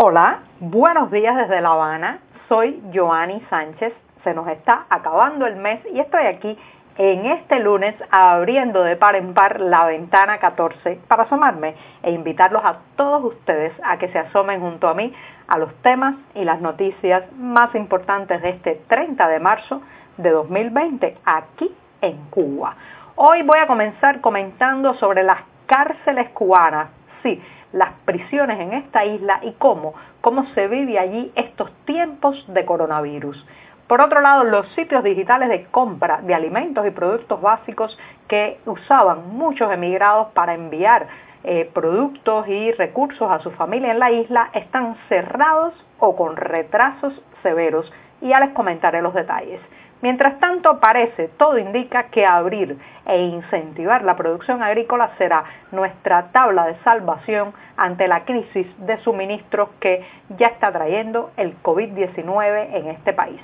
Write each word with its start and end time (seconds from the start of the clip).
Hola, 0.00 0.42
buenos 0.60 1.10
días 1.10 1.34
desde 1.34 1.60
La 1.60 1.70
Habana. 1.70 2.20
Soy 2.48 2.80
Joanny 2.94 3.40
Sánchez. 3.50 3.92
Se 4.22 4.32
nos 4.32 4.46
está 4.46 4.86
acabando 4.90 5.44
el 5.44 5.56
mes 5.56 5.80
y 5.92 5.98
estoy 5.98 6.24
aquí 6.26 6.56
en 6.98 7.26
este 7.26 7.58
lunes 7.58 7.96
abriendo 8.08 8.84
de 8.84 8.94
par 8.94 9.16
en 9.16 9.34
par 9.34 9.58
la 9.58 9.86
ventana 9.86 10.38
14 10.38 11.00
para 11.08 11.24
asomarme 11.24 11.74
e 12.04 12.12
invitarlos 12.12 12.64
a 12.64 12.76
todos 12.94 13.24
ustedes 13.24 13.72
a 13.82 13.98
que 13.98 14.06
se 14.12 14.20
asomen 14.20 14.60
junto 14.60 14.86
a 14.86 14.94
mí 14.94 15.12
a 15.48 15.58
los 15.58 15.74
temas 15.82 16.14
y 16.36 16.44
las 16.44 16.60
noticias 16.60 17.24
más 17.32 17.74
importantes 17.74 18.40
de 18.40 18.50
este 18.50 18.80
30 18.86 19.26
de 19.26 19.40
marzo 19.40 19.82
de 20.16 20.30
2020 20.30 21.16
aquí 21.24 21.74
en 22.02 22.18
Cuba. 22.30 22.76
Hoy 23.16 23.42
voy 23.42 23.58
a 23.58 23.66
comenzar 23.66 24.20
comentando 24.20 24.94
sobre 24.94 25.24
las 25.24 25.40
cárceles 25.66 26.28
cubanas. 26.28 26.97
Sí, 27.22 27.42
las 27.72 27.92
prisiones 28.04 28.60
en 28.60 28.72
esta 28.72 29.04
isla 29.04 29.40
y 29.42 29.52
cómo, 29.52 29.94
cómo 30.20 30.46
se 30.54 30.68
vive 30.68 30.98
allí 30.98 31.32
estos 31.34 31.70
tiempos 31.84 32.44
de 32.48 32.64
coronavirus. 32.64 33.44
Por 33.86 34.02
otro 34.02 34.20
lado, 34.20 34.44
los 34.44 34.68
sitios 34.74 35.02
digitales 35.02 35.48
de 35.48 35.64
compra 35.64 36.20
de 36.22 36.34
alimentos 36.34 36.86
y 36.86 36.90
productos 36.90 37.40
básicos 37.40 37.98
que 38.28 38.60
usaban 38.66 39.30
muchos 39.30 39.72
emigrados 39.72 40.28
para 40.34 40.52
enviar 40.52 41.06
eh, 41.44 41.70
productos 41.72 42.46
y 42.48 42.72
recursos 42.72 43.30
a 43.30 43.38
su 43.38 43.50
familia 43.52 43.92
en 43.92 43.98
la 43.98 44.10
isla 44.10 44.50
están 44.52 44.96
cerrados 45.08 45.72
o 45.98 46.16
con 46.16 46.36
retrasos 46.36 47.14
severos. 47.42 47.90
Y 48.20 48.28
ya 48.28 48.40
les 48.40 48.50
comentaré 48.50 49.00
los 49.00 49.14
detalles. 49.14 49.60
Mientras 50.00 50.38
tanto, 50.38 50.78
parece, 50.78 51.28
todo 51.38 51.58
indica 51.58 52.04
que 52.04 52.24
abrir 52.24 52.78
e 53.04 53.18
incentivar 53.18 54.04
la 54.04 54.14
producción 54.16 54.62
agrícola 54.62 55.10
será 55.18 55.44
nuestra 55.72 56.30
tabla 56.30 56.66
de 56.66 56.76
salvación 56.84 57.52
ante 57.76 58.06
la 58.06 58.24
crisis 58.24 58.66
de 58.86 58.98
suministros 58.98 59.70
que 59.80 60.06
ya 60.38 60.48
está 60.48 60.70
trayendo 60.70 61.32
el 61.36 61.60
COVID-19 61.62 62.68
en 62.74 62.88
este 62.88 63.12
país. 63.12 63.40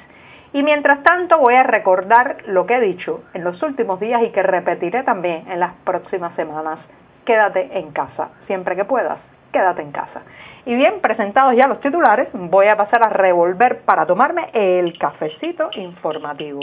Y 0.53 0.63
mientras 0.63 1.03
tanto 1.03 1.39
voy 1.39 1.55
a 1.55 1.65
recordar 1.65 2.37
lo 2.47 2.67
que 2.67 2.77
he 2.77 2.81
dicho 2.81 3.25
en 3.35 3.43
los 3.43 3.61
últimos 3.61 3.99
días 3.99 4.23
y 4.23 4.31
que 4.31 4.45
repetiré 4.45 5.03
también 5.03 5.51
en 5.51 5.59
las 5.59 5.75
próximas 5.85 6.37
semanas. 6.37 6.79
Quédate 7.25 7.79
en 7.79 7.91
casa, 7.91 8.29
siempre 8.47 8.77
que 8.77 8.85
puedas, 8.85 9.19
quédate 9.55 9.83
en 9.83 9.93
casa. 9.93 10.23
Y 10.67 10.75
bien, 10.75 11.01
presentados 11.01 11.55
ya 11.55 11.69
los 11.69 11.81
titulares, 11.81 12.29
voy 12.33 12.67
a 12.67 12.77
pasar 12.77 13.05
a 13.05 13.09
revolver 13.09 13.83
para 13.83 14.05
tomarme 14.05 14.51
el 14.53 14.99
cafecito 14.99 15.71
informativo. 15.77 16.61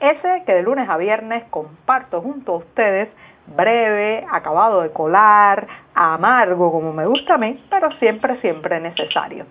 Ese 0.00 0.42
que 0.46 0.54
de 0.54 0.62
lunes 0.62 0.88
a 0.88 0.96
viernes 0.96 1.44
comparto 1.50 2.22
junto 2.22 2.54
a 2.54 2.56
ustedes, 2.56 3.10
breve, 3.46 4.24
acabado 4.32 4.80
de 4.80 4.90
colar, 4.90 5.66
amargo 5.94 6.72
como 6.72 6.92
me 6.94 7.04
gusta 7.04 7.34
a 7.34 7.38
mí, 7.38 7.62
pero 7.68 7.90
siempre, 7.98 8.40
siempre 8.40 8.80
necesario. 8.80 9.44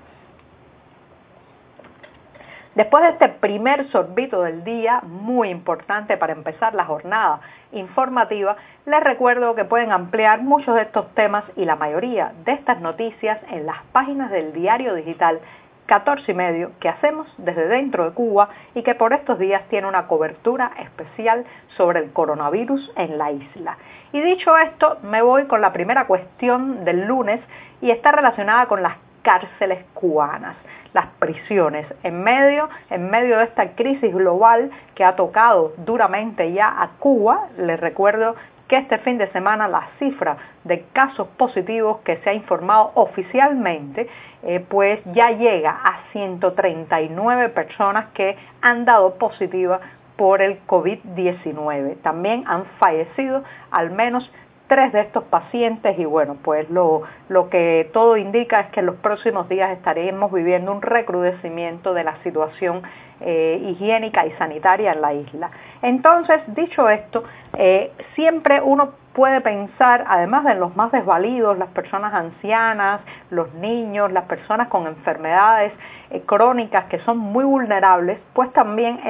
Después 2.79 3.03
de 3.03 3.09
este 3.09 3.27
primer 3.27 3.89
sorbito 3.91 4.41
del 4.41 4.63
día, 4.63 5.01
muy 5.03 5.49
importante 5.49 6.15
para 6.15 6.31
empezar 6.31 6.73
la 6.75 6.85
jornada 6.85 7.41
informativa, 7.73 8.55
les 8.85 9.03
recuerdo 9.03 9.53
que 9.53 9.65
pueden 9.65 9.91
ampliar 9.91 10.43
muchos 10.43 10.73
de 10.75 10.83
estos 10.83 11.13
temas 11.13 11.43
y 11.57 11.65
la 11.65 11.75
mayoría 11.75 12.31
de 12.45 12.53
estas 12.53 12.79
noticias 12.79 13.37
en 13.51 13.65
las 13.65 13.83
páginas 13.91 14.31
del 14.31 14.53
diario 14.53 14.93
digital 14.93 15.41
14 15.87 16.31
y 16.31 16.35
medio 16.35 16.71
que 16.79 16.87
hacemos 16.87 17.27
desde 17.37 17.67
dentro 17.67 18.05
de 18.05 18.11
Cuba 18.15 18.47
y 18.73 18.81
que 18.81 18.95
por 18.95 19.11
estos 19.11 19.37
días 19.39 19.61
tiene 19.67 19.85
una 19.85 20.07
cobertura 20.07 20.71
especial 20.79 21.43
sobre 21.75 21.99
el 21.99 22.13
coronavirus 22.13 22.93
en 22.95 23.17
la 23.17 23.29
isla. 23.33 23.77
Y 24.13 24.21
dicho 24.21 24.55
esto, 24.57 24.99
me 25.03 25.21
voy 25.21 25.47
con 25.47 25.59
la 25.59 25.73
primera 25.73 26.07
cuestión 26.07 26.85
del 26.85 27.05
lunes 27.05 27.41
y 27.81 27.91
está 27.91 28.13
relacionada 28.13 28.67
con 28.67 28.81
las 28.81 28.95
cárceles 29.21 29.83
cubanas 29.93 30.55
las 30.93 31.07
prisiones. 31.19 31.85
En 32.03 32.23
medio, 32.23 32.69
en 32.89 33.09
medio 33.09 33.37
de 33.37 33.45
esta 33.45 33.69
crisis 33.75 34.13
global 34.13 34.71
que 34.95 35.03
ha 35.03 35.15
tocado 35.15 35.73
duramente 35.77 36.51
ya 36.53 36.81
a 36.81 36.89
Cuba, 36.99 37.47
les 37.57 37.79
recuerdo 37.79 38.35
que 38.67 38.77
este 38.77 38.99
fin 38.99 39.17
de 39.17 39.27
semana 39.31 39.67
la 39.67 39.89
cifra 39.97 40.37
de 40.63 40.85
casos 40.93 41.27
positivos 41.37 41.99
que 42.05 42.17
se 42.17 42.29
ha 42.29 42.33
informado 42.33 42.91
oficialmente, 42.93 44.07
eh, 44.43 44.63
pues 44.69 44.99
ya 45.13 45.31
llega 45.31 45.71
a 45.71 46.03
139 46.11 47.49
personas 47.49 48.05
que 48.13 48.37
han 48.61 48.85
dado 48.85 49.15
positiva 49.15 49.79
por 50.15 50.41
el 50.41 50.59
COVID-19. 50.67 52.01
También 52.03 52.43
han 52.45 52.65
fallecido 52.77 53.43
al 53.71 53.89
menos 53.89 54.31
tres 54.69 54.93
de 54.93 55.01
estos 55.01 55.25
pacientes 55.25 55.99
y 55.99 56.05
bueno, 56.05 56.37
pues 56.41 56.69
lo, 56.69 57.01
lo 57.27 57.49
que 57.49 57.89
todo 57.91 58.15
indica 58.15 58.61
es 58.61 58.67
que 58.67 58.79
en 58.79 58.85
los 58.85 58.95
próximos 58.97 59.49
días 59.49 59.71
estaremos 59.71 60.31
viviendo 60.31 60.71
un 60.71 60.81
recrudecimiento 60.81 61.93
de 61.93 62.05
la 62.05 62.15
situación 62.23 62.83
eh, 63.21 63.61
higiénica 63.69 64.25
y 64.25 64.31
sanitaria 64.37 64.93
en 64.93 65.01
la 65.01 65.13
isla. 65.13 65.51
Entonces, 65.81 66.41
dicho 66.55 66.87
esto, 66.87 67.25
eh, 67.57 67.91
siempre 68.15 68.61
uno 68.61 68.93
puede 69.13 69.41
pensar, 69.41 70.05
además 70.07 70.45
de 70.45 70.55
los 70.55 70.73
más 70.77 70.93
desvalidos, 70.93 71.57
las 71.57 71.67
personas 71.71 72.13
ancianas, 72.13 73.01
los 73.29 73.53
niños, 73.55 74.13
las 74.13 74.23
personas 74.23 74.69
con 74.69 74.87
enfermedades 74.87 75.73
eh, 76.11 76.21
crónicas 76.25 76.85
que 76.85 76.99
son 76.99 77.17
muy 77.17 77.43
vulnerables, 77.43 78.19
pues 78.33 78.53
también 78.53 79.01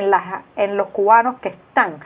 en, 0.56 0.78
los 0.78 0.88
cubanos 0.88 1.40
que 1.42 1.50
están 1.50 2.00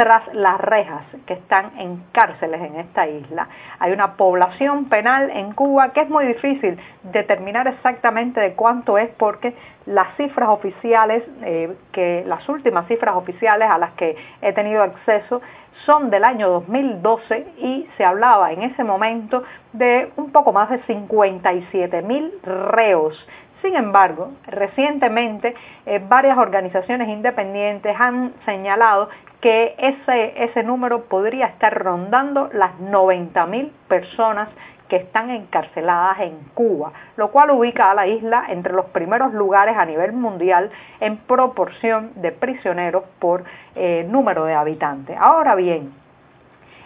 tras 0.00 0.32
las 0.32 0.58
rejas 0.58 1.02
que 1.26 1.34
están 1.34 1.78
en 1.78 2.02
cárceles 2.12 2.62
en 2.62 2.76
esta 2.76 3.06
isla. 3.06 3.46
Hay 3.80 3.92
una 3.92 4.16
población 4.16 4.86
penal 4.86 5.28
en 5.28 5.52
Cuba 5.52 5.90
que 5.92 6.00
es 6.00 6.08
muy 6.08 6.24
difícil 6.24 6.78
determinar 7.02 7.68
exactamente 7.68 8.40
de 8.40 8.54
cuánto 8.54 8.96
es 8.96 9.10
porque 9.18 9.54
las 9.84 10.16
cifras 10.16 10.48
oficiales, 10.48 11.22
eh, 11.42 11.76
que 11.92 12.24
las 12.26 12.48
últimas 12.48 12.88
cifras 12.88 13.14
oficiales 13.14 13.68
a 13.70 13.76
las 13.76 13.92
que 13.92 14.16
he 14.40 14.54
tenido 14.54 14.82
acceso 14.82 15.42
son 15.84 16.08
del 16.08 16.24
año 16.24 16.48
2012 16.48 17.46
y 17.58 17.86
se 17.98 18.04
hablaba 18.04 18.52
en 18.52 18.62
ese 18.62 18.82
momento 18.82 19.42
de 19.74 20.12
un 20.16 20.32
poco 20.32 20.50
más 20.50 20.70
de 20.70 20.82
57 20.84 22.00
mil 22.00 22.32
reos 22.42 23.14
sin 23.62 23.76
embargo, 23.76 24.32
recientemente 24.46 25.54
eh, 25.86 26.00
varias 26.08 26.38
organizaciones 26.38 27.08
independientes 27.08 27.94
han 27.98 28.32
señalado 28.44 29.08
que 29.40 29.74
ese, 29.78 30.44
ese 30.44 30.62
número 30.62 31.04
podría 31.04 31.46
estar 31.46 31.72
rondando 31.82 32.50
las 32.52 32.78
90.000 32.78 33.70
personas 33.88 34.48
que 34.88 34.96
están 34.96 35.30
encarceladas 35.30 36.20
en 36.20 36.38
Cuba, 36.52 36.92
lo 37.16 37.30
cual 37.30 37.52
ubica 37.52 37.90
a 37.90 37.94
la 37.94 38.06
isla 38.08 38.46
entre 38.48 38.72
los 38.72 38.86
primeros 38.86 39.32
lugares 39.32 39.76
a 39.76 39.86
nivel 39.86 40.12
mundial 40.12 40.70
en 40.98 41.16
proporción 41.16 42.10
de 42.16 42.32
prisioneros 42.32 43.04
por 43.20 43.44
eh, 43.76 44.04
número 44.10 44.44
de 44.44 44.54
habitantes. 44.54 45.16
Ahora 45.18 45.54
bien, 45.54 45.92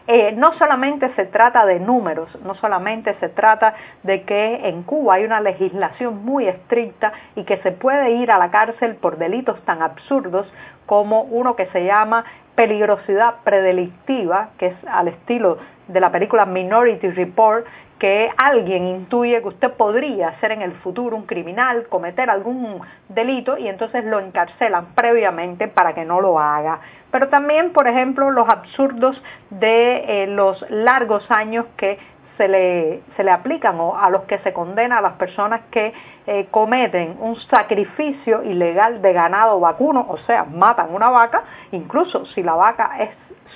eh, 0.07 0.33
no 0.33 0.53
solamente 0.59 1.15
se 1.15 1.25
trata 1.27 1.65
de 1.65 1.81
números, 1.81 2.29
no 2.45 2.55
solamente 2.57 3.15
se 3.21 3.31
trata 3.31 3.75
de 4.03 4.23
que 4.25 4.69
en 4.69 4.83
Cuba 4.83 5.15
hay 5.15 5.25
una 5.25 5.41
legislación 5.41 6.25
muy 6.25 6.47
estricta 6.47 7.13
y 7.37 7.45
que 7.45 7.57
se 7.59 7.73
puede 7.73 8.11
ir 8.11 8.31
a 8.31 8.39
la 8.39 8.51
cárcel 8.51 8.97
por 8.97 9.17
delitos 9.17 9.59
tan 9.65 9.81
absurdos 9.81 10.47
como 10.85 11.23
uno 11.23 11.57
que 11.57 11.67
se 11.67 11.85
llama 11.85 12.25
peligrosidad 12.55 13.37
predelictiva, 13.45 14.51
que 14.59 14.67
es 14.67 14.77
al 14.87 15.09
estilo 15.09 15.59
de 15.89 16.01
la 16.01 16.13
película 16.13 16.45
Minority 16.45 17.11
Report, 17.11 17.67
que 18.05 18.29
alguien 18.37 18.87
intuye 18.87 19.41
que 19.41 19.49
usted 19.49 19.73
podría 19.73 20.39
ser 20.39 20.53
en 20.53 20.61
el 20.61 20.73
futuro 20.73 21.17
un 21.17 21.25
criminal, 21.25 21.87
cometer 21.89 22.29
algún 22.29 22.83
delito 23.09 23.57
y 23.57 23.67
entonces 23.67 24.05
lo 24.05 24.21
encarcelan 24.21 24.89
previamente 24.95 25.69
para 25.69 25.95
que 25.95 26.05
no 26.05 26.21
lo 26.21 26.39
haga. 26.39 26.81
Pero 27.11 27.31
también, 27.31 27.73
por 27.73 27.89
ejemplo, 27.89 28.31
los 28.31 28.47
absurdos 28.47 29.19
de 29.49 30.25
eh, 30.25 30.27
los 30.27 30.63
largos 30.69 31.25
años 31.31 31.65
que 31.79 31.99
se 32.37 32.49
le, 32.49 33.03
se 33.17 33.25
le 33.25 33.31
aplican 33.31 33.79
o 33.81 33.97
a 33.97 34.11
los 34.11 34.23
que 34.23 34.39
se 34.39 34.53
condena 34.53 34.99
a 34.99 35.01
las 35.01 35.15
personas 35.15 35.63
que 35.71 35.93
eh, 36.27 36.47
cometen 36.51 37.17
un 37.21 37.37
sacrificio 37.37 38.43
ilegal 38.43 39.03
de 39.03 39.13
ganado 39.13 39.61
vacuno, 39.61 40.07
o 40.09 40.17
sea, 40.19 40.45
matan 40.45 40.95
una 40.95 41.11
vaca, 41.11 41.43
incluso 41.73 42.25
si 42.27 42.43
la 42.43 42.55
vaca 42.55 42.91
es 43.01 43.11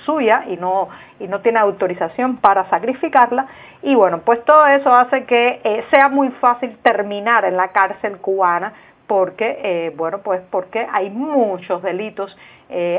suya 0.05 0.45
y 0.47 0.55
no, 0.55 0.87
y 1.19 1.27
no 1.27 1.41
tiene 1.41 1.59
autorización 1.59 2.37
para 2.37 2.69
sacrificarla. 2.69 3.47
Y 3.81 3.95
bueno, 3.95 4.19
pues 4.19 4.43
todo 4.45 4.65
eso 4.67 4.93
hace 4.93 5.25
que 5.25 5.61
eh, 5.63 5.83
sea 5.89 6.09
muy 6.09 6.29
fácil 6.31 6.77
terminar 6.83 7.45
en 7.45 7.57
la 7.57 7.69
cárcel 7.69 8.17
cubana 8.17 8.73
porque, 9.07 9.59
eh, 9.63 9.93
bueno, 9.97 10.19
pues 10.19 10.41
porque 10.51 10.87
hay 10.91 11.09
muchos 11.09 11.81
delitos 11.81 12.37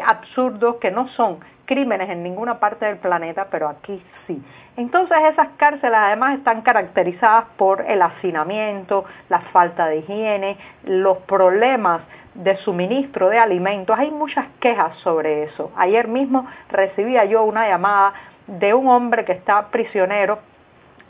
absurdos 0.04 0.78
que 0.80 0.90
no 0.90 1.06
son 1.10 1.38
crímenes 1.70 2.10
en 2.10 2.24
ninguna 2.24 2.58
parte 2.58 2.84
del 2.84 2.96
planeta, 2.96 3.46
pero 3.48 3.68
aquí 3.68 4.02
sí. 4.26 4.42
Entonces 4.76 5.16
esas 5.30 5.50
cárceles 5.56 5.96
además 5.96 6.36
están 6.38 6.62
caracterizadas 6.62 7.44
por 7.56 7.88
el 7.88 8.02
hacinamiento, 8.02 9.04
la 9.28 9.38
falta 9.52 9.86
de 9.86 9.98
higiene, 9.98 10.56
los 10.82 11.18
problemas 11.18 12.02
de 12.34 12.56
suministro 12.56 13.28
de 13.28 13.38
alimentos. 13.38 13.96
Hay 13.96 14.10
muchas 14.10 14.46
quejas 14.58 14.96
sobre 15.04 15.44
eso. 15.44 15.70
Ayer 15.76 16.08
mismo 16.08 16.44
recibía 16.70 17.24
yo 17.24 17.44
una 17.44 17.68
llamada 17.68 18.14
de 18.48 18.74
un 18.74 18.88
hombre 18.88 19.24
que 19.24 19.32
está 19.32 19.68
prisionero 19.68 20.40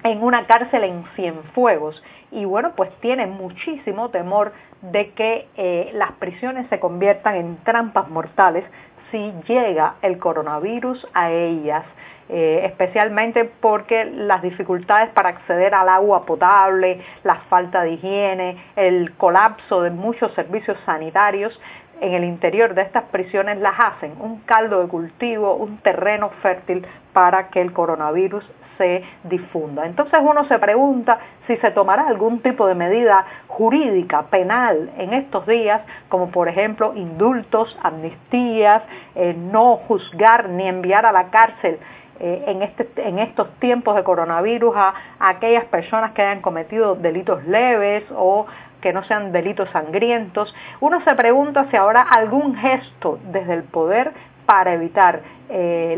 en 0.03 0.23
una 0.23 0.47
cárcel 0.47 0.85
en 0.85 1.05
Cienfuegos 1.17 2.03
y 2.33 2.45
bueno, 2.45 2.73
pues 2.77 2.91
tiene 3.01 3.27
muchísimo 3.27 4.11
temor 4.11 4.53
de 4.83 5.11
que 5.13 5.49
eh, 5.57 5.91
las 5.95 6.13
prisiones 6.13 6.67
se 6.69 6.79
conviertan 6.79 7.37
en 7.37 7.57
trampas 7.65 8.09
mortales 8.09 8.65
si 9.11 9.33
llega 9.47 9.95
el 10.03 10.19
coronavirus 10.19 11.07
a 11.15 11.31
ellas. 11.31 11.85
Eh, 12.33 12.65
especialmente 12.65 13.45
porque 13.45 14.05
las 14.05 14.41
dificultades 14.41 15.11
para 15.11 15.31
acceder 15.31 15.75
al 15.75 15.89
agua 15.89 16.25
potable, 16.25 17.01
la 17.25 17.35
falta 17.49 17.83
de 17.83 17.95
higiene, 17.95 18.57
el 18.77 19.17
colapso 19.17 19.83
de 19.83 19.91
muchos 19.91 20.33
servicios 20.35 20.79
sanitarios 20.87 21.59
en 22.01 22.15
el 22.15 22.25
interior 22.25 22.75
de 22.75 22.83
estas 22.83 23.05
prisiones 23.05 23.59
las 23.59 23.75
hacen 23.79 24.15
un 24.21 24.41
caldo 24.41 24.81
de 24.83 24.89
cultivo, 24.89 25.55
un 25.55 25.79
terreno 25.79 26.31
fértil 26.43 26.87
para 27.13 27.49
que 27.49 27.61
el 27.61 27.73
coronavirus 27.73 28.45
se 28.79 29.05
difunda. 29.25 29.85
Entonces 29.85 30.19
uno 30.23 30.47
se 30.47 30.59
pregunta 30.59 31.19
si 31.47 31.57
se 31.59 31.71
tomará 31.73 32.09
algún 32.09 32.41
tipo 32.41 32.67
de 32.67 32.75
medida 32.75 33.27
jurídica, 33.47 34.23
penal 34.31 34.91
en 34.97 35.13
estos 35.13 35.47
días, 35.47 35.83
como 36.09 36.31
por 36.31 36.49
ejemplo 36.49 36.95
indultos, 36.95 37.79
amnistías, 37.83 38.83
eh, 39.15 39.35
no 39.37 39.77
juzgar 39.87 40.49
ni 40.49 40.67
enviar 40.67 41.05
a 41.05 41.13
la 41.13 41.29
cárcel 41.29 41.79
eh, 42.21 42.45
en, 42.47 42.63
este, 42.63 42.89
en 42.97 43.19
estos 43.19 43.51
tiempos 43.61 43.97
de 43.97 44.03
coronavirus 44.03 44.75
a, 44.77 44.95
a 45.19 45.29
aquellas 45.29 45.67
personas 45.67 46.13
que 46.13 46.23
hayan 46.23 46.41
cometido 46.41 46.95
delitos 46.95 47.45
leves 47.47 48.05
o 48.17 48.47
que 48.81 48.93
no 48.93 49.05
sean 49.05 49.33
delitos 49.33 49.69
sangrientos. 49.71 50.55
Uno 50.81 51.03
se 51.05 51.15
pregunta 51.15 51.67
si 51.71 51.77
habrá 51.77 52.03
algún 52.03 52.57
gesto 52.57 53.19
desde 53.31 53.55
el 53.55 53.65
poder 53.65 54.13
para 54.47 54.75
evitar 54.75 55.21
eh, 55.49 55.95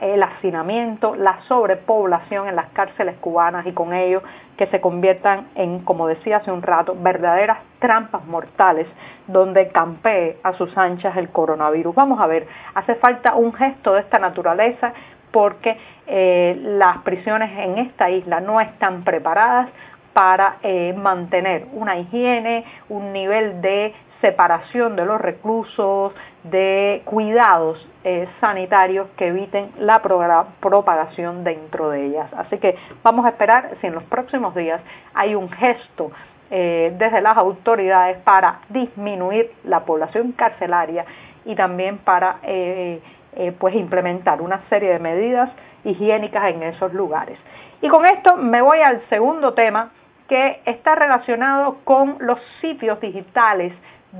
el 0.00 0.22
hacinamiento, 0.22 1.14
la 1.16 1.40
sobrepoblación 1.48 2.48
en 2.48 2.56
las 2.56 2.68
cárceles 2.70 3.16
cubanas 3.20 3.66
y 3.66 3.72
con 3.72 3.92
ello 3.92 4.22
que 4.56 4.66
se 4.68 4.80
conviertan 4.80 5.48
en, 5.54 5.80
como 5.80 6.06
decía 6.06 6.38
hace 6.38 6.52
un 6.52 6.62
rato, 6.62 6.96
verdaderas 6.98 7.58
trampas 7.80 8.24
mortales 8.26 8.86
donde 9.26 9.68
campee 9.68 10.38
a 10.42 10.52
sus 10.54 10.76
anchas 10.78 11.16
el 11.16 11.28
coronavirus. 11.30 11.94
Vamos 11.94 12.20
a 12.20 12.26
ver, 12.26 12.46
hace 12.74 12.94
falta 12.94 13.34
un 13.34 13.52
gesto 13.52 13.94
de 13.94 14.00
esta 14.00 14.18
naturaleza 14.18 14.92
porque 15.30 15.76
eh, 16.06 16.56
las 16.60 16.98
prisiones 16.98 17.50
en 17.58 17.78
esta 17.78 18.08
isla 18.08 18.40
no 18.40 18.60
están 18.60 19.02
preparadas 19.02 19.68
para 20.14 20.56
eh, 20.62 20.94
mantener 20.96 21.66
una 21.72 21.98
higiene, 21.98 22.64
un 22.88 23.12
nivel 23.12 23.60
de 23.60 23.92
separación 24.22 24.96
de 24.96 25.04
los 25.04 25.20
reclusos, 25.20 26.14
de 26.44 27.02
cuidados 27.04 27.86
eh, 28.04 28.26
sanitarios 28.40 29.08
que 29.16 29.28
eviten 29.28 29.70
la 29.78 30.00
propagación 30.00 31.44
dentro 31.44 31.90
de 31.90 32.06
ellas. 32.06 32.32
Así 32.38 32.56
que 32.58 32.76
vamos 33.02 33.26
a 33.26 33.30
esperar 33.30 33.72
si 33.80 33.88
en 33.88 33.94
los 33.94 34.04
próximos 34.04 34.54
días 34.54 34.80
hay 35.14 35.34
un 35.34 35.50
gesto 35.50 36.10
eh, 36.50 36.94
desde 36.96 37.20
las 37.20 37.36
autoridades 37.36 38.18
para 38.18 38.60
disminuir 38.68 39.50
la 39.64 39.80
población 39.80 40.32
carcelaria 40.32 41.04
y 41.44 41.54
también 41.54 41.98
para 41.98 42.36
pues 43.58 43.74
implementar 43.74 44.40
una 44.40 44.60
serie 44.70 44.90
de 44.90 45.00
medidas 45.00 45.50
higiénicas 45.82 46.54
en 46.54 46.62
esos 46.62 46.94
lugares. 46.94 47.36
Y 47.82 47.88
con 47.88 48.06
esto 48.06 48.36
me 48.36 48.62
voy 48.62 48.80
al 48.80 49.02
segundo 49.10 49.52
tema 49.52 49.90
que 50.28 50.60
está 50.64 50.94
relacionado 50.94 51.78
con 51.84 52.16
los 52.20 52.38
sitios 52.60 53.00
digitales 53.00 53.72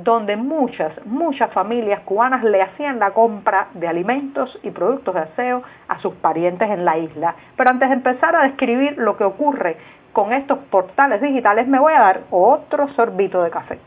donde 0.03 0.37
muchas, 0.37 0.93
muchas 1.07 1.53
familias 1.53 2.01
cubanas 2.01 2.43
le 2.43 2.61
hacían 2.61 2.99
la 2.99 3.13
compra 3.13 3.69
de 3.75 3.87
alimentos 3.87 4.59
y 4.63 4.71
productos 4.71 5.15
de 5.15 5.21
aseo 5.21 5.63
a 5.87 6.01
sus 6.01 6.15
parientes 6.15 6.69
en 6.69 6.85
la 6.85 6.99
isla. 6.99 7.37
Pero 7.57 7.71
antes 7.71 7.89
de 7.89 7.95
empezar 7.95 8.35
a 8.35 8.43
describir 8.43 8.99
lo 8.99 9.17
que 9.17 9.25
ocurre 9.25 9.77
con 10.13 10.33
estos 10.33 10.59
portales 10.71 11.21
digitales, 11.21 11.69
me 11.69 11.79
voy 11.79 11.93
a 11.93 12.01
dar 12.01 12.21
otro 12.31 12.89
sorbito 12.95 13.43
de 13.43 13.51
café. 13.51 13.79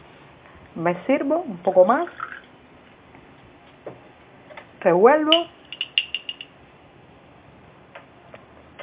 Me 0.76 0.96
sirvo 1.06 1.40
un 1.40 1.58
poco 1.58 1.84
más, 1.84 2.08
revuelvo 4.80 5.32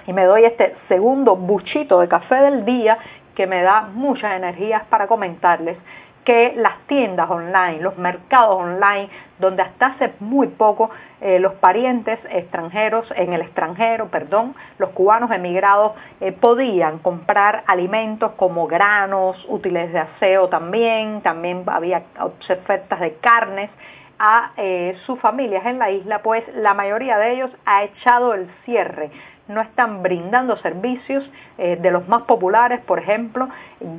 y 0.06 0.12
me 0.12 0.24
doy 0.24 0.44
este 0.44 0.74
segundo 0.88 1.36
buchito 1.36 2.00
de 2.00 2.08
café 2.08 2.34
del 2.34 2.64
día 2.64 2.98
que 3.34 3.46
me 3.46 3.62
da 3.62 3.88
muchas 3.92 4.36
energías 4.36 4.84
para 4.84 5.06
comentarles 5.06 5.76
que 6.24 6.54
las 6.56 6.78
tiendas 6.86 7.30
online, 7.30 7.80
los 7.80 7.98
mercados 7.98 8.62
online, 8.62 9.10
donde 9.38 9.62
hasta 9.62 9.86
hace 9.86 10.12
muy 10.20 10.48
poco 10.48 10.90
eh, 11.20 11.38
los 11.38 11.54
parientes 11.54 12.18
extranjeros, 12.30 13.06
en 13.14 13.34
el 13.34 13.42
extranjero, 13.42 14.08
perdón, 14.08 14.54
los 14.78 14.90
cubanos 14.90 15.30
emigrados 15.30 15.92
eh, 16.20 16.32
podían 16.32 16.98
comprar 16.98 17.62
alimentos 17.66 18.32
como 18.32 18.66
granos, 18.66 19.44
útiles 19.48 19.92
de 19.92 19.98
aseo 20.00 20.48
también, 20.48 21.20
también 21.20 21.62
había 21.66 22.02
ofertas 22.20 23.00
de 23.00 23.14
carnes 23.16 23.70
a 24.18 24.52
eh, 24.56 24.96
sus 25.04 25.18
familias 25.20 25.66
en 25.66 25.78
la 25.78 25.90
isla, 25.90 26.20
pues 26.22 26.44
la 26.54 26.72
mayoría 26.72 27.18
de 27.18 27.32
ellos 27.32 27.50
ha 27.66 27.84
echado 27.84 28.32
el 28.34 28.48
cierre 28.64 29.10
no 29.48 29.60
están 29.60 30.02
brindando 30.02 30.56
servicios 30.58 31.24
eh, 31.58 31.78
de 31.80 31.90
los 31.90 32.08
más 32.08 32.22
populares, 32.22 32.80
por 32.80 32.98
ejemplo, 32.98 33.48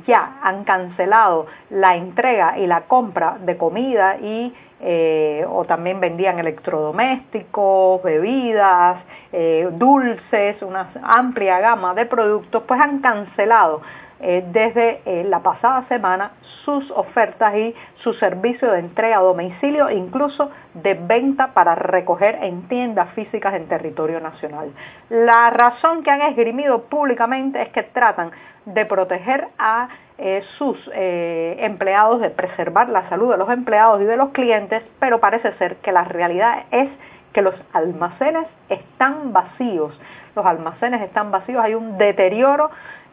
ya 0.06 0.38
han 0.42 0.64
cancelado 0.64 1.46
la 1.70 1.96
entrega 1.96 2.58
y 2.58 2.66
la 2.66 2.82
compra 2.82 3.38
de 3.40 3.56
comida 3.56 4.16
y 4.16 4.52
eh, 4.80 5.44
o 5.48 5.64
también 5.64 6.00
vendían 6.00 6.38
electrodomésticos, 6.38 8.02
bebidas, 8.02 8.98
eh, 9.32 9.68
dulces, 9.72 10.60
una 10.60 10.90
amplia 11.02 11.60
gama 11.60 11.94
de 11.94 12.04
productos, 12.04 12.62
pues 12.66 12.78
han 12.78 12.98
cancelado 12.98 13.80
desde 14.18 15.24
la 15.24 15.40
pasada 15.40 15.86
semana 15.88 16.30
sus 16.64 16.90
ofertas 16.90 17.54
y 17.54 17.74
su 17.96 18.14
servicio 18.14 18.70
de 18.70 18.80
entrega 18.80 19.18
a 19.18 19.20
domicilio, 19.20 19.90
incluso 19.90 20.50
de 20.74 20.94
venta 20.94 21.48
para 21.52 21.74
recoger 21.74 22.38
en 22.42 22.66
tiendas 22.68 23.10
físicas 23.10 23.54
en 23.54 23.68
territorio 23.68 24.20
nacional. 24.20 24.72
La 25.10 25.50
razón 25.50 26.02
que 26.02 26.10
han 26.10 26.22
esgrimido 26.22 26.84
públicamente 26.84 27.60
es 27.60 27.68
que 27.68 27.82
tratan 27.82 28.30
de 28.64 28.84
proteger 28.84 29.48
a 29.58 29.88
eh, 30.18 30.42
sus 30.56 30.78
eh, 30.94 31.56
empleados, 31.60 32.20
de 32.20 32.30
preservar 32.30 32.88
la 32.88 33.08
salud 33.08 33.30
de 33.30 33.36
los 33.36 33.50
empleados 33.50 34.00
y 34.00 34.04
de 34.04 34.16
los 34.16 34.30
clientes, 34.30 34.82
pero 34.98 35.20
parece 35.20 35.52
ser 35.58 35.76
que 35.76 35.92
la 35.92 36.04
realidad 36.04 36.64
es 36.70 36.88
que 37.32 37.42
los 37.42 37.54
almacenes 37.74 38.46
están 38.70 39.32
vacíos. 39.34 39.98
Los 40.34 40.46
almacenes 40.46 41.02
están 41.02 41.30
vacíos, 41.30 41.62
hay 41.62 41.74
un 41.74 41.98
deterioro 41.98 42.70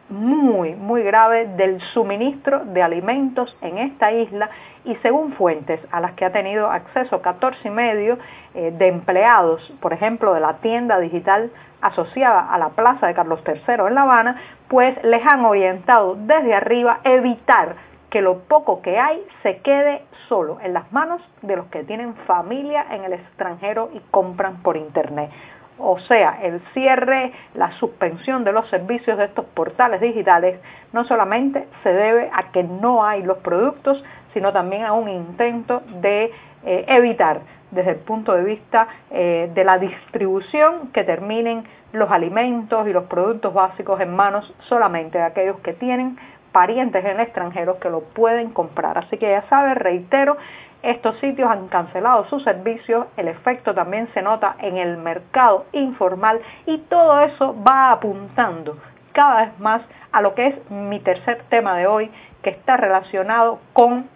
muy, 0.08 0.74
muy 0.74 1.02
grave 1.02 1.46
del 1.56 1.80
suministro 1.92 2.64
de 2.66 2.82
alimentos 2.82 3.56
en 3.62 3.78
esta 3.78 4.12
isla 4.12 4.50
y 4.84 4.94
según 4.96 5.32
fuentes 5.32 5.80
a 5.90 6.00
las 6.00 6.12
que 6.12 6.24
ha 6.24 6.32
tenido 6.32 6.70
acceso 6.70 7.22
14 7.22 7.68
y 7.68 7.70
medio 7.70 8.18
eh, 8.54 8.72
de 8.76 8.88
empleados, 8.88 9.62
por 9.80 9.92
ejemplo, 9.92 10.34
de 10.34 10.40
la 10.40 10.54
tienda 10.58 10.98
digital 10.98 11.50
asociada 11.80 12.52
a 12.52 12.58
la 12.58 12.70
Plaza 12.70 13.06
de 13.06 13.14
Carlos 13.14 13.40
III 13.46 13.86
en 13.86 13.94
La 13.94 14.02
Habana, 14.02 14.40
pues 14.68 15.02
les 15.04 15.24
han 15.24 15.44
orientado 15.44 16.16
desde 16.16 16.54
arriba 16.54 17.00
evitar 17.04 17.76
que 18.10 18.22
lo 18.22 18.40
poco 18.40 18.80
que 18.80 18.98
hay 18.98 19.20
se 19.42 19.58
quede 19.58 20.02
solo 20.28 20.58
en 20.60 20.72
las 20.72 20.90
manos 20.92 21.20
de 21.42 21.56
los 21.56 21.66
que 21.66 21.82
tienen 21.82 22.14
familia 22.26 22.86
en 22.90 23.04
el 23.04 23.12
extranjero 23.14 23.90
y 23.92 24.00
compran 24.10 24.62
por 24.62 24.76
internet. 24.76 25.30
O 25.78 25.98
sea, 26.00 26.38
el 26.42 26.60
cierre, 26.72 27.32
la 27.54 27.72
suspensión 27.72 28.44
de 28.44 28.52
los 28.52 28.68
servicios 28.68 29.18
de 29.18 29.24
estos 29.24 29.44
portales 29.46 30.00
digitales 30.00 30.60
no 30.92 31.04
solamente 31.04 31.66
se 31.82 31.92
debe 31.92 32.30
a 32.32 32.52
que 32.52 32.62
no 32.62 33.04
hay 33.04 33.22
los 33.22 33.38
productos, 33.38 34.02
sino 34.32 34.52
también 34.52 34.84
a 34.84 34.92
un 34.92 35.08
intento 35.08 35.82
de 36.00 36.30
eh, 36.64 36.84
evitar 36.88 37.40
desde 37.70 37.90
el 37.90 37.98
punto 37.98 38.32
de 38.34 38.44
vista 38.44 38.86
eh, 39.10 39.50
de 39.52 39.64
la 39.64 39.78
distribución 39.78 40.92
que 40.92 41.02
terminen 41.02 41.64
los 41.92 42.10
alimentos 42.10 42.86
y 42.86 42.92
los 42.92 43.04
productos 43.04 43.52
básicos 43.52 44.00
en 44.00 44.14
manos 44.14 44.52
solamente 44.68 45.18
de 45.18 45.24
aquellos 45.24 45.58
que 45.60 45.72
tienen 45.72 46.16
parientes 46.52 47.04
en 47.04 47.18
extranjeros 47.18 47.78
que 47.78 47.90
lo 47.90 48.00
pueden 48.00 48.50
comprar. 48.50 48.96
Así 48.96 49.18
que 49.18 49.28
ya 49.28 49.42
sabes, 49.48 49.76
reitero, 49.76 50.36
estos 50.84 51.18
sitios 51.18 51.50
han 51.50 51.68
cancelado 51.68 52.26
sus 52.28 52.42
servicios, 52.42 53.06
el 53.16 53.28
efecto 53.28 53.74
también 53.74 54.08
se 54.12 54.22
nota 54.22 54.56
en 54.60 54.76
el 54.76 54.98
mercado 54.98 55.64
informal 55.72 56.40
y 56.66 56.78
todo 56.78 57.20
eso 57.20 57.56
va 57.66 57.90
apuntando 57.92 58.76
cada 59.12 59.46
vez 59.46 59.60
más 59.60 59.82
a 60.12 60.20
lo 60.20 60.34
que 60.34 60.48
es 60.48 60.70
mi 60.70 61.00
tercer 61.00 61.42
tema 61.48 61.76
de 61.76 61.86
hoy, 61.86 62.10
que 62.42 62.50
está 62.50 62.76
relacionado 62.76 63.60
con 63.72 64.08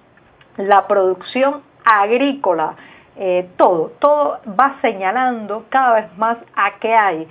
la 0.57 0.87
producción 0.87 1.63
agrícola. 1.85 2.75
Eh, 3.17 3.49
todo, 3.57 3.93
todo 3.99 4.39
va 4.59 4.77
señalando 4.81 5.65
cada 5.71 5.95
vez 5.95 6.19
más 6.19 6.39
a 6.55 6.79
qué 6.79 6.95
hay 6.95 7.27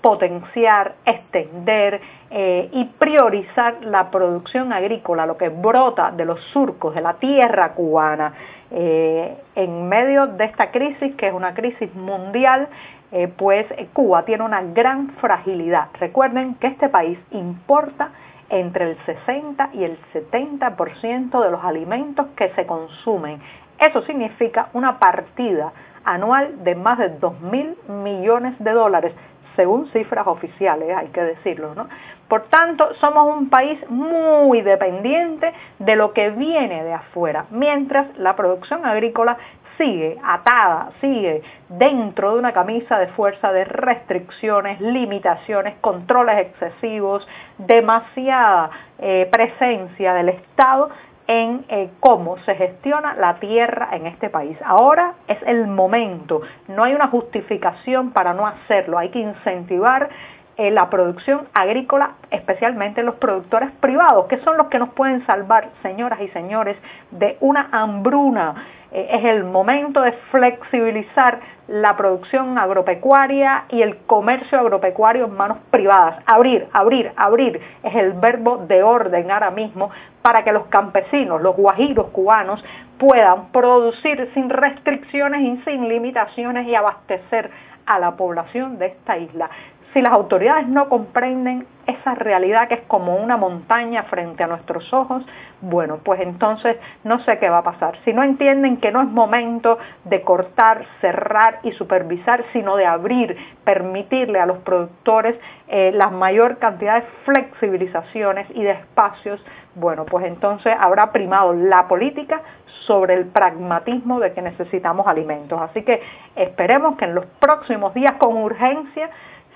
potenciar, 0.00 0.94
extender 1.04 2.00
eh, 2.30 2.68
y 2.72 2.84
priorizar 2.84 3.84
la 3.84 4.10
producción 4.10 4.72
agrícola, 4.72 5.26
lo 5.26 5.36
que 5.36 5.48
brota 5.48 6.10
de 6.10 6.24
los 6.24 6.40
surcos 6.52 6.94
de 6.94 7.00
la 7.00 7.14
tierra 7.14 7.72
cubana. 7.72 8.32
Eh, 8.70 9.36
en 9.54 9.88
medio 9.88 10.26
de 10.26 10.44
esta 10.44 10.70
crisis, 10.70 11.14
que 11.16 11.28
es 11.28 11.32
una 11.32 11.54
crisis 11.54 11.94
mundial, 11.94 12.68
eh, 13.12 13.28
pues 13.28 13.66
Cuba 13.92 14.24
tiene 14.24 14.42
una 14.42 14.62
gran 14.62 15.10
fragilidad. 15.20 15.88
Recuerden 16.00 16.56
que 16.56 16.66
este 16.66 16.88
país 16.88 17.18
importa 17.30 18.10
entre 18.50 18.90
el 18.90 18.98
60 19.06 19.70
y 19.74 19.84
el 19.84 19.98
70% 20.12 21.40
de 21.40 21.50
los 21.50 21.62
alimentos 21.62 22.26
que 22.36 22.50
se 22.50 22.66
consumen. 22.66 23.40
Eso 23.78 24.02
significa 24.02 24.68
una 24.72 24.98
partida 24.98 25.72
anual 26.04 26.64
de 26.64 26.74
más 26.74 26.98
de 26.98 27.08
2 27.08 27.40
mil 27.40 27.76
millones 27.88 28.54
de 28.58 28.72
dólares, 28.72 29.14
según 29.56 29.90
cifras 29.92 30.26
oficiales, 30.26 30.96
hay 30.96 31.08
que 31.08 31.22
decirlo, 31.22 31.74
¿no? 31.74 31.88
Por 32.28 32.44
tanto, 32.44 32.94
somos 32.94 33.36
un 33.36 33.50
país 33.50 33.78
muy 33.88 34.62
dependiente 34.62 35.52
de 35.78 35.96
lo 35.96 36.12
que 36.12 36.30
viene 36.30 36.82
de 36.82 36.94
afuera, 36.94 37.46
mientras 37.50 38.16
la 38.18 38.34
producción 38.34 38.84
agrícola 38.86 39.36
sigue 39.76 40.18
atada, 40.24 40.90
sigue 41.00 41.42
dentro 41.68 42.32
de 42.32 42.38
una 42.38 42.52
camisa 42.52 42.98
de 42.98 43.08
fuerza 43.08 43.52
de 43.52 43.64
restricciones, 43.64 44.80
limitaciones, 44.80 45.74
controles 45.80 46.46
excesivos, 46.46 47.26
demasiada 47.58 48.70
eh, 48.98 49.28
presencia 49.30 50.14
del 50.14 50.30
Estado 50.30 50.90
en 51.26 51.64
eh, 51.68 51.90
cómo 52.00 52.38
se 52.38 52.54
gestiona 52.54 53.14
la 53.14 53.34
tierra 53.40 53.88
en 53.92 54.06
este 54.06 54.28
país. 54.28 54.58
Ahora 54.64 55.14
es 55.26 55.38
el 55.46 55.66
momento, 55.66 56.42
no 56.68 56.84
hay 56.84 56.94
una 56.94 57.08
justificación 57.08 58.10
para 58.12 58.34
no 58.34 58.46
hacerlo, 58.46 58.98
hay 58.98 59.10
que 59.10 59.20
incentivar 59.20 60.10
eh, 60.56 60.70
la 60.70 60.88
producción 60.88 61.48
agrícola, 61.52 62.12
especialmente 62.30 63.02
los 63.02 63.16
productores 63.16 63.72
privados, 63.80 64.26
que 64.26 64.38
son 64.38 64.56
los 64.56 64.68
que 64.68 64.78
nos 64.78 64.90
pueden 64.90 65.26
salvar, 65.26 65.70
señoras 65.82 66.20
y 66.20 66.28
señores, 66.28 66.76
de 67.10 67.36
una 67.40 67.68
hambruna. 67.72 68.54
Eh, 68.94 69.08
es 69.10 69.24
el 69.24 69.44
momento 69.44 70.00
de 70.00 70.12
flexibilizar 70.30 71.40
la 71.66 71.96
producción 71.96 72.56
agropecuaria 72.58 73.64
y 73.68 73.82
el 73.82 73.96
comercio 74.06 74.60
agropecuario 74.60 75.24
en 75.24 75.36
manos 75.36 75.58
privadas. 75.70 76.22
Abrir, 76.26 76.68
abrir, 76.72 77.12
abrir 77.16 77.60
es 77.82 77.94
el 77.94 78.12
verbo 78.12 78.58
de 78.68 78.82
orden 78.82 79.30
ahora 79.30 79.50
mismo 79.50 79.90
para 80.22 80.44
que 80.44 80.52
los 80.52 80.66
campesinos, 80.66 81.42
los 81.42 81.56
guajiros 81.56 82.06
cubanos, 82.08 82.64
puedan 82.98 83.48
producir 83.50 84.30
sin 84.32 84.48
restricciones 84.48 85.40
y 85.42 85.56
sin 85.64 85.88
limitaciones 85.88 86.66
y 86.68 86.74
abastecer 86.74 87.50
a 87.86 87.98
la 87.98 88.16
población 88.16 88.78
de 88.78 88.86
esta 88.86 89.18
isla. 89.18 89.50
Si 89.94 90.02
las 90.02 90.12
autoridades 90.12 90.66
no 90.66 90.88
comprenden 90.88 91.68
esa 91.86 92.16
realidad 92.16 92.66
que 92.66 92.74
es 92.74 92.80
como 92.88 93.14
una 93.14 93.36
montaña 93.36 94.02
frente 94.04 94.42
a 94.42 94.48
nuestros 94.48 94.92
ojos, 94.92 95.24
bueno, 95.60 95.98
pues 96.04 96.20
entonces 96.20 96.76
no 97.04 97.20
sé 97.20 97.38
qué 97.38 97.48
va 97.48 97.58
a 97.58 97.62
pasar. 97.62 97.96
Si 98.04 98.12
no 98.12 98.24
entienden 98.24 98.78
que 98.78 98.90
no 98.90 99.00
es 99.02 99.08
momento 99.08 99.78
de 100.04 100.22
cortar, 100.22 100.84
cerrar 101.00 101.60
y 101.62 101.70
supervisar, 101.72 102.44
sino 102.52 102.74
de 102.74 102.86
abrir, 102.86 103.36
permitirle 103.62 104.40
a 104.40 104.46
los 104.46 104.58
productores 104.58 105.38
eh, 105.68 105.92
la 105.94 106.10
mayor 106.10 106.58
cantidad 106.58 106.96
de 106.96 107.08
flexibilizaciones 107.24 108.48
y 108.52 108.64
de 108.64 108.72
espacios, 108.72 109.40
bueno, 109.76 110.06
pues 110.06 110.24
entonces 110.26 110.74
habrá 110.76 111.12
primado 111.12 111.52
la 111.52 111.86
política 111.86 112.42
sobre 112.86 113.14
el 113.14 113.26
pragmatismo 113.26 114.18
de 114.18 114.32
que 114.32 114.42
necesitamos 114.42 115.06
alimentos. 115.06 115.60
Así 115.60 115.82
que 115.82 116.02
esperemos 116.34 116.96
que 116.96 117.04
en 117.04 117.14
los 117.14 117.26
próximos 117.38 117.94
días 117.94 118.14
con 118.16 118.36
urgencia 118.36 119.10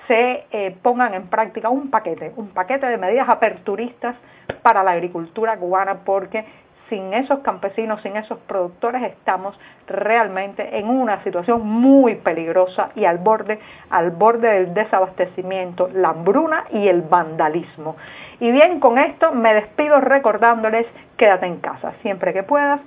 se 0.09 0.47
eh, 0.51 0.77
pongan 0.83 1.15
en 1.15 1.29
práctica 1.29 1.69
un 1.69 1.91
paquete, 1.91 2.33
un 2.37 2.49
paquete 2.49 2.87
de 2.87 2.97
medidas 2.97 3.29
aperturistas 3.29 4.17
para 4.63 4.83
la 4.83 4.93
agricultura 4.93 5.57
cubana, 5.59 5.99
porque 6.05 6.45
sin 6.89 7.13
esos 7.13 7.41
campesinos, 7.41 8.01
sin 8.03 8.17
esos 8.17 8.39
productores, 8.41 9.03
estamos 9.03 9.59
realmente 9.87 10.79
en 10.79 10.89
una 10.89 11.23
situación 11.23 11.67
muy 11.67 12.15
peligrosa 12.17 12.91
y 12.97 13.05
al 13.05 13.19
borde, 13.19 13.59
al 13.91 14.11
borde 14.11 14.49
del 14.49 14.75
desabastecimiento, 14.75 15.91
la 15.93 16.11
hambruna 16.11 16.65
y 16.73 16.89
el 16.89 17.03
vandalismo. 17.03 17.97
Y 18.41 18.51
bien, 18.51 18.81
con 18.81 18.99
esto 18.99 19.33
me 19.33 19.53
despido 19.53 20.01
recordándoles, 20.01 20.87
quédate 21.19 21.47
en 21.47 21.59
casa, 21.59 21.93
siempre 22.01 22.33
que 22.33 22.43
puedas, 22.43 22.81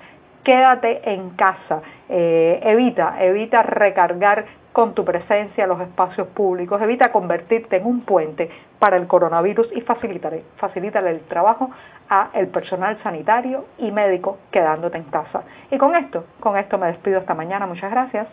quédate 0.44 1.12
en 1.12 1.30
casa, 1.32 1.82
eh, 2.10 2.60
evita, 2.64 3.24
evita 3.24 3.62
recargar 3.62 4.46
con 4.72 4.94
tu 4.94 5.04
presencia 5.04 5.64
en 5.64 5.70
los 5.70 5.82
espacios 5.82 6.28
públicos, 6.30 6.82
evita 6.82 7.12
convertirte 7.12 7.78
en 7.78 7.86
un 7.86 8.02
puente 8.02 8.50
para 8.80 8.98
el 8.98 9.08
coronavirus 9.08 9.70
y 9.76 9.82
facilítale, 9.82 10.44
facilítale 10.58 11.12
el 11.12 11.22
trabajo 11.22 11.70
a 12.10 12.30
el 12.34 12.48
personal 12.48 13.02
sanitario 13.04 13.66
y 13.78 13.92
médico 13.92 14.38
quedándote 14.52 14.98
en 14.98 15.04
casa. 15.06 15.44
Y 15.70 15.78
con 15.78 15.96
esto, 15.96 16.26
con 16.40 16.58
esto 16.58 16.78
me 16.78 16.88
despido 16.88 17.20
esta 17.20 17.34
mañana. 17.34 17.66
Muchas 17.66 17.92
gracias. 17.92 18.28